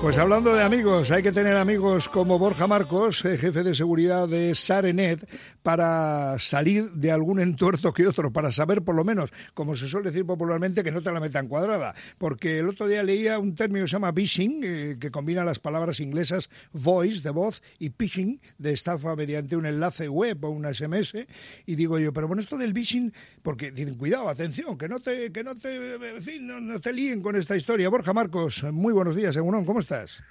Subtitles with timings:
[0.00, 4.28] Pues hablando de amigos, hay que tener amigos como Borja Marcos, eh, jefe de seguridad
[4.28, 5.26] de Sarenet,
[5.62, 10.10] para salir de algún entuerto que otro, para saber por lo menos, como se suele
[10.10, 11.94] decir popularmente, que no te la metan cuadrada.
[12.18, 15.58] Porque el otro día leía un término que se llama phishing, eh, que combina las
[15.58, 20.74] palabras inglesas voice, de voz, y phishing, de estafa mediante un enlace web o una
[20.74, 21.26] SMS.
[21.64, 23.10] Y digo yo, pero bueno, esto del phishing,
[23.42, 27.22] porque dicen, cuidado, atención, que no te, que no te, en fin, no, te líen
[27.22, 27.88] con esta historia.
[27.88, 30.22] Borja Marcos, muy buenos días, ¿cómo estás?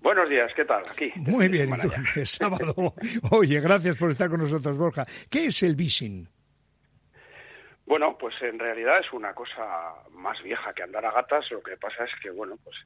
[0.00, 0.82] Buenos días, ¿qué tal?
[0.90, 1.12] Aquí.
[1.16, 1.90] Muy bien, ¿y tú?
[2.14, 2.94] Es sábado.
[3.30, 5.04] Oye, gracias por estar con nosotros, Borja.
[5.28, 6.28] ¿Qué es el phishing?
[7.84, 11.50] Bueno, pues en realidad es una cosa más vieja que andar a gatas.
[11.50, 12.76] Lo que pasa es que, bueno, pues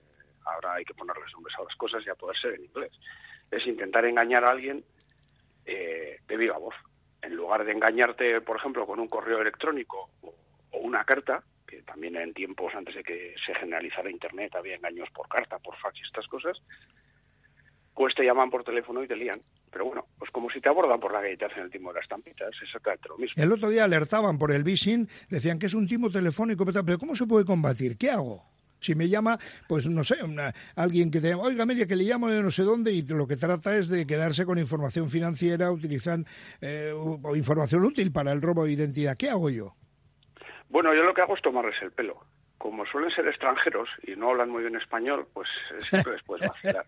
[0.44, 2.92] ahora hay que ponerles nombres a las cosas y a poder ser en inglés.
[3.50, 4.84] Es intentar engañar a alguien
[5.66, 6.74] eh, de viva voz.
[7.22, 10.34] En lugar de engañarte, por ejemplo, con un correo electrónico o,
[10.70, 11.42] o una carta,
[11.90, 15.98] también en tiempos antes de que se generalizara Internet había engaños por carta, por fax
[15.98, 16.56] y estas cosas,
[17.94, 19.40] pues te llaman por teléfono y te lían.
[19.72, 22.08] Pero bueno, pues como si te abordan por la calle hacen el timo de las
[22.08, 23.42] tampitas, es exactamente lo mismo.
[23.42, 27.16] El otro día alertaban por el phishing, decían que es un timo telefónico, pero ¿cómo
[27.16, 27.98] se puede combatir?
[27.98, 28.44] ¿Qué hago?
[28.78, 29.36] Si me llama,
[29.68, 30.16] pues no sé,
[30.76, 33.26] alguien que te llama, oiga, Amelia, que le llamo de no sé dónde y lo
[33.26, 36.24] que trata es de quedarse con información financiera, utilizan
[36.60, 39.16] eh, o información útil para el robo de identidad.
[39.16, 39.74] ¿Qué hago yo?
[40.70, 42.24] Bueno, yo lo que hago es tomarles el pelo
[42.60, 46.84] como suelen ser extranjeros y no hablan muy bien español, pues siempre les puedes vacilar.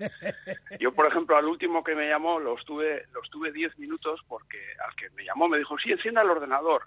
[0.79, 4.59] Yo, por ejemplo, al último que me llamó, lo estuve, lo estuve diez minutos porque
[4.87, 6.83] al que me llamó me dijo, sí, encienda el ordenador.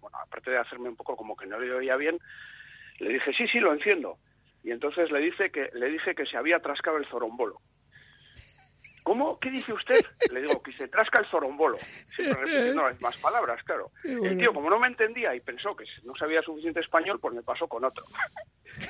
[0.00, 2.20] Bueno, aparte de hacerme un poco como que no le oía bien,
[3.00, 4.18] le dije, sí, sí, lo enciendo.
[4.62, 7.60] Y entonces le, dice que, le dije que se había trascado el zorombolo.
[9.10, 9.40] ¿Cómo?
[9.40, 9.98] ¿Qué dice usted?
[10.32, 11.78] Le digo, que se trasca el zorombolo.
[12.14, 13.90] Siempre repitiendo las mismas palabras, claro.
[14.04, 17.42] El tío, como no me entendía y pensó que no sabía suficiente español, pues me
[17.42, 18.04] pasó con otro.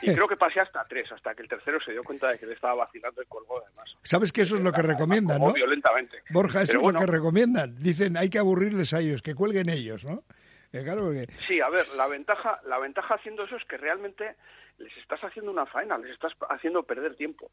[0.02, 2.44] Y creo que pasé hasta tres, hasta que el tercero se dio cuenta de que
[2.44, 3.96] le estaba vacilando el colgó además.
[4.02, 5.54] ¿Sabes que eso es lo que recomiendan, no?
[5.54, 6.18] violentamente.
[6.28, 7.76] Borja, eso es lo que recomiendan.
[7.76, 10.24] Dicen, hay que aburrirles a ellos, que cuelguen ellos, ¿no?
[10.70, 11.12] claro
[11.48, 14.36] Sí, a ver, la ventaja, la ventaja haciendo eso es que realmente
[14.76, 17.50] les estás haciendo una faena, les estás haciendo perder tiempo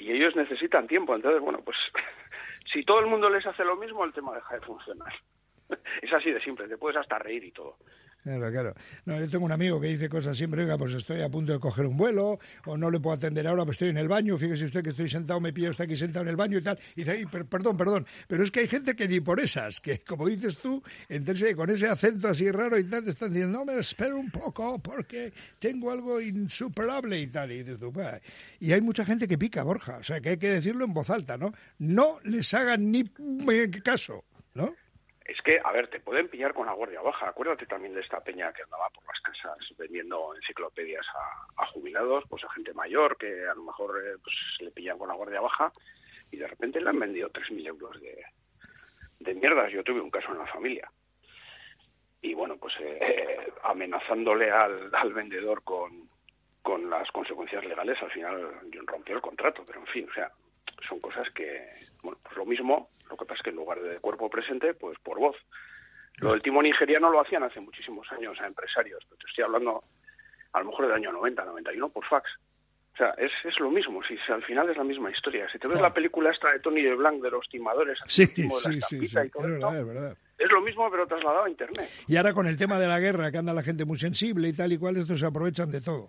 [0.00, 1.14] y ellos necesitan tiempo.
[1.14, 1.76] Entonces, bueno, pues
[2.72, 5.12] si todo el mundo les hace lo mismo, el tema deja de funcionar.
[6.02, 7.76] Es así de simple, te puedes hasta reír y todo.
[8.22, 8.74] Claro, claro.
[9.06, 11.58] No, yo tengo un amigo que dice cosas siempre, oiga, pues estoy a punto de
[11.58, 14.66] coger un vuelo, o no le puedo atender ahora, pues estoy en el baño, fíjese
[14.66, 16.78] usted que estoy sentado, me pilla usted aquí sentado en el baño y tal.
[16.96, 20.26] Y dice, perdón, perdón, pero es que hay gente que ni por esas, que como
[20.26, 23.78] dices tú, entonces con ese acento así raro y tal, te están diciendo, no, me
[23.78, 27.50] espero un poco porque tengo algo insuperable y tal.
[27.52, 27.92] Y, dices tú,
[28.60, 31.08] y hay mucha gente que pica, Borja, o sea, que hay que decirlo en voz
[31.08, 31.52] alta, ¿no?
[31.78, 33.04] No les hagan ni
[33.82, 34.29] caso, ¿no?
[35.30, 37.28] Es que, a ver, te pueden pillar con la guardia baja.
[37.28, 41.06] Acuérdate también de esta peña que andaba por las casas vendiendo enciclopedias
[41.56, 45.06] a, jubilados, pues a gente mayor que a lo mejor eh, pues, le pillan con
[45.06, 45.72] la guardia baja
[46.32, 48.24] y de repente le han vendido 3.000 euros de,
[49.20, 49.70] de mierdas.
[49.70, 50.90] Yo tuve un caso en la familia.
[52.22, 56.10] Y bueno, pues eh, amenazándole al, al vendedor con,
[56.60, 58.52] con las consecuencias legales, al final
[58.84, 59.62] rompió el contrato.
[59.64, 60.32] Pero en fin, o sea,
[60.88, 61.68] son cosas que,
[62.02, 64.98] bueno, pues lo mismo lo que pasa es que en lugar de cuerpo presente, pues
[65.00, 65.36] por voz.
[66.16, 69.82] Lo del timo nigeriano lo hacían hace muchísimos años a empresarios, pero te estoy hablando
[70.52, 72.30] a lo mejor del año 90, 91 por fax.
[72.94, 75.48] O sea, es, es lo mismo, si, al final es la misma historia.
[75.50, 78.48] Si te ves la película esta de Tony de Blanc de los timadores, sí, sí,
[78.50, 81.88] sí, sí, es verdad, es verdad es lo mismo pero trasladado a Internet.
[82.08, 84.52] Y ahora con el tema de la guerra, que anda la gente muy sensible y
[84.54, 86.08] tal y cual, estos se aprovechan de todo.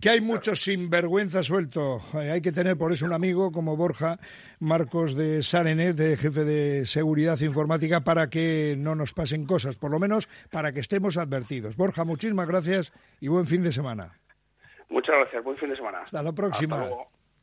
[0.00, 2.00] Que hay muchos sinvergüenza suelto.
[2.14, 4.18] Eh, hay que tener por eso un amigo como Borja
[4.60, 9.90] Marcos de Sarenet, de jefe de seguridad informática, para que no nos pasen cosas, por
[9.90, 11.76] lo menos para que estemos advertidos.
[11.76, 14.18] Borja, muchísimas gracias y buen fin de semana.
[14.88, 16.00] Muchas gracias, buen fin de semana.
[16.02, 16.88] Hasta la próxima.